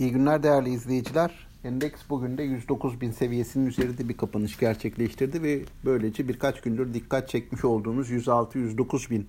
[0.00, 1.30] İyi günler değerli izleyiciler.
[1.64, 7.28] Endeks bugün de 109 bin seviyesinin üzerinde bir kapanış gerçekleştirdi ve böylece birkaç gündür dikkat
[7.28, 9.26] çekmiş olduğumuz 106-109 bin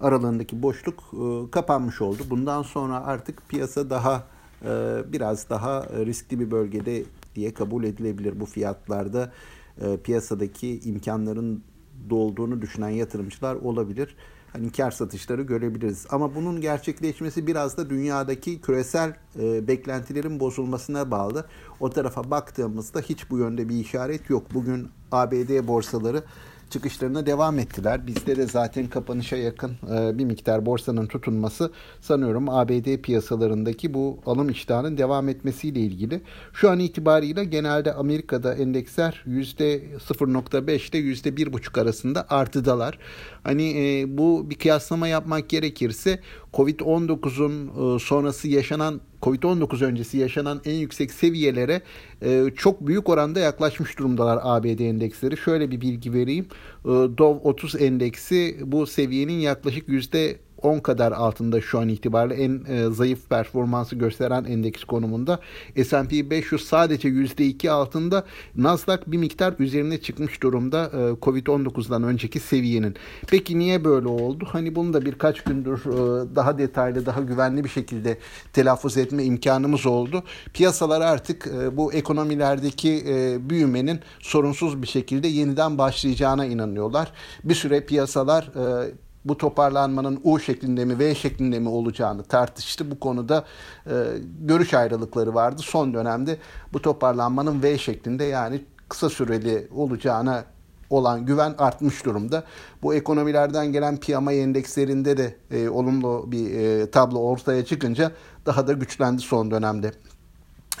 [0.00, 2.22] aralığındaki boşluk e, kapanmış oldu.
[2.30, 4.24] Bundan sonra artık piyasa daha
[4.64, 4.68] e,
[5.12, 9.32] biraz daha riskli bir bölgede diye kabul edilebilir bu fiyatlarda.
[9.80, 11.62] E, piyasadaki imkanların
[12.10, 14.16] dolduğunu düşünen yatırımcılar olabilir
[14.52, 16.06] hani kar satışları görebiliriz.
[16.10, 21.46] Ama bunun gerçekleşmesi biraz da dünyadaki küresel e, beklentilerin bozulmasına bağlı.
[21.80, 24.54] O tarafa baktığımızda hiç bu yönde bir işaret yok.
[24.54, 26.22] Bugün ABD borsaları
[26.70, 28.06] çıkışlarına devam ettiler.
[28.06, 31.70] Bizde de zaten kapanışa yakın e, bir miktar borsanın tutunması
[32.00, 36.22] sanıyorum ABD piyasalarındaki bu alım iştahının devam etmesiyle ilgili.
[36.52, 42.98] Şu an itibariyle genelde Amerika'da endeksler %0.5 ile %1.5 arasında artıdalar.
[43.44, 46.20] Hani e, bu bir kıyaslama yapmak gerekirse
[46.54, 51.82] Covid-19'un e, sonrası yaşanan Covid-19 öncesi yaşanan en yüksek seviyelere
[52.22, 55.36] e, çok büyük oranda yaklaşmış durumdalar ABD endeksleri.
[55.36, 56.46] Şöyle bir bilgi vereyim.
[56.84, 62.64] E, Dow 30 endeksi bu seviyenin yaklaşık yüzde 10 kadar altında şu an itibariyle en
[62.68, 65.40] e, zayıf performansı gösteren endeks konumunda.
[65.84, 68.24] S&P 500 sadece %2 altında.
[68.56, 72.96] Nasdaq bir miktar üzerine çıkmış durumda e, Covid-19'dan önceki seviyenin.
[73.28, 74.44] Peki niye böyle oldu?
[74.48, 78.18] Hani bunu da birkaç gündür e, daha detaylı, daha güvenli bir şekilde
[78.52, 80.22] telaffuz etme imkanımız oldu.
[80.54, 87.12] Piyasalar artık e, bu ekonomilerdeki e, büyümenin sorunsuz bir şekilde yeniden başlayacağına inanıyorlar.
[87.44, 88.90] Bir süre piyasalar e,
[89.24, 92.90] bu toparlanmanın U şeklinde mi V şeklinde mi olacağını tartıştı.
[92.90, 93.44] Bu konuda
[93.86, 93.92] e,
[94.40, 95.62] görüş ayrılıkları vardı.
[95.64, 96.38] Son dönemde
[96.72, 100.44] bu toparlanmanın V şeklinde yani kısa süreli olacağına
[100.90, 102.44] olan güven artmış durumda.
[102.82, 108.12] Bu ekonomilerden gelen PMI endekslerinde de e, olumlu bir e, tablo ortaya çıkınca
[108.46, 109.92] daha da güçlendi son dönemde.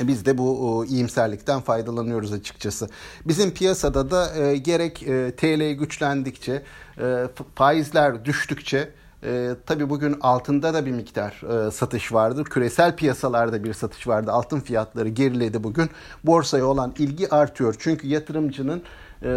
[0.00, 2.88] Biz de bu iyimserlikten faydalanıyoruz açıkçası.
[3.24, 6.62] Bizim piyasada da e, gerek e, TL güçlendikçe,
[6.98, 8.88] e, faizler düştükçe
[9.24, 12.44] e, tabii bugün altında da bir miktar e, satış vardır.
[12.44, 14.32] Küresel piyasalarda bir satış vardı.
[14.32, 15.90] Altın fiyatları geriledi bugün.
[16.24, 17.74] Borsaya olan ilgi artıyor.
[17.78, 18.82] Çünkü yatırımcının
[19.22, 19.30] e,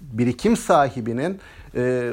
[0.00, 1.40] birikim sahibinin
[1.74, 2.12] e,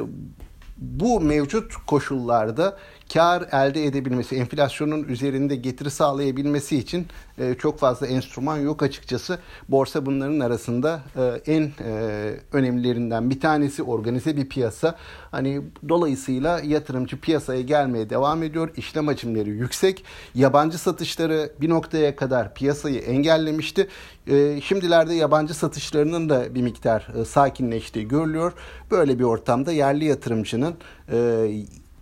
[0.78, 2.78] bu mevcut koşullarda
[3.14, 9.40] kar elde edebilmesi, enflasyonun üzerinde getiri sağlayabilmesi için e, çok fazla enstrüman yok açıkçası.
[9.70, 14.96] Borsa bunların arasında e, en e, önemlilerinden bir tanesi organize bir piyasa.
[15.32, 18.70] Hani dolayısıyla yatırımcı piyasaya gelmeye devam ediyor.
[18.78, 20.04] İşlem hacimleri yüksek.
[20.36, 23.88] Yabancı satışları bir noktaya kadar piyasayı engellemişti.
[24.28, 28.54] E, şimdilerde yabancı satışlarının da bir miktar e, sakinleştiği görülüyor.
[28.92, 30.76] Böyle bir ortamda yerli yatırımcının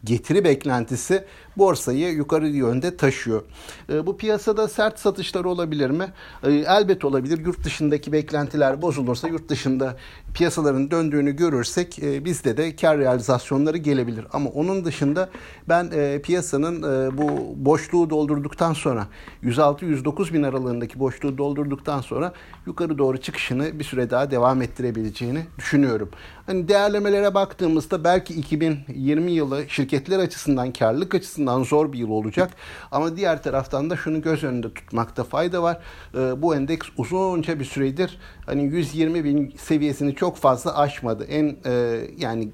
[0.04, 1.24] getiri beklentisi
[1.58, 3.44] borsayı yukarı yönde taşıyor.
[3.90, 6.06] E, bu piyasada sert satışlar olabilir mi?
[6.44, 7.46] E, elbet olabilir.
[7.46, 9.96] Yurt dışındaki beklentiler bozulursa yurt dışında
[10.34, 14.26] piyasaların döndüğünü görürsek e, bizde de kar realizasyonları gelebilir.
[14.34, 15.30] Ama onun dışında
[15.70, 15.92] ben
[16.22, 16.84] piyasanın
[17.18, 19.08] bu boşluğu doldurduktan sonra
[19.44, 22.34] 106-109 bin aralığındaki boşluğu doldurduktan sonra
[22.66, 26.10] yukarı doğru çıkışını bir süre daha devam ettirebileceğini düşünüyorum.
[26.46, 32.52] Hani değerlemelere baktığımızda belki 2020 yılı şirketler açısından karlılık açısından zor bir yıl olacak.
[32.92, 35.80] Ama diğer taraftan da şunu göz önünde tutmakta fayda var.
[36.14, 41.24] E, bu endeks uzunca bir süredir hani 120 bin seviyesini çok fazla aşmadı.
[41.24, 42.52] En e, yani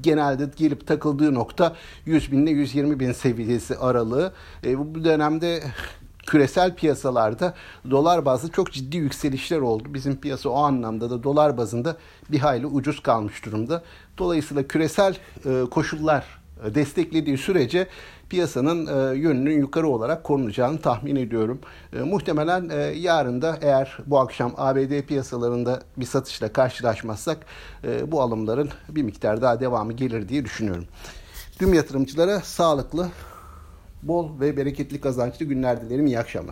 [0.00, 4.32] genelde gelip takıldığı nokta 100 bin ile 120 bin seviyesi aralığı.
[4.64, 5.62] E, bu dönemde
[6.26, 7.54] küresel piyasalarda
[7.90, 9.84] dolar bazlı çok ciddi yükselişler oldu.
[9.94, 11.96] Bizim piyasa o anlamda da dolar bazında
[12.30, 13.82] bir hayli ucuz kalmış durumda.
[14.18, 15.16] Dolayısıyla küresel
[15.46, 16.38] e, koşullar
[16.74, 17.86] desteklediği sürece
[18.28, 21.60] piyasanın e, yönünün yukarı olarak korunacağını tahmin ediyorum.
[21.92, 27.38] E, muhtemelen e, yarın da eğer bu akşam ABD piyasalarında bir satışla karşılaşmazsak
[27.84, 30.84] e, bu alımların bir miktar daha devamı gelir diye düşünüyorum.
[31.58, 33.08] Tüm yatırımcılara sağlıklı,
[34.02, 36.06] bol ve bereketli kazançlı günler dilerim.
[36.06, 36.46] İyi akşamlar.